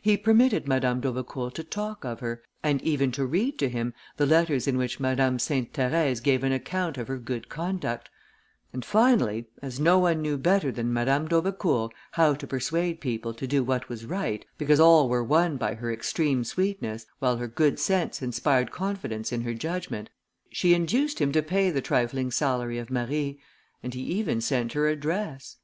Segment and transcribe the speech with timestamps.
[0.00, 4.24] He permitted Madame d'Aubecourt to talk of her, and even to read to him the
[4.24, 8.08] letters in which Madame Sainte Therèse gave an account of her good conduct;
[8.72, 13.46] and, finally, as no one knew better than Madame d'Aubecourt how to persuade people to
[13.46, 17.78] do what was right, because all were won by her extreme sweetness, while her good
[17.78, 20.08] sense inspired confidence in her judgment,
[20.48, 23.38] she induced him to pay the trifling salary of Marie;
[23.82, 25.58] and he even sent her a dress.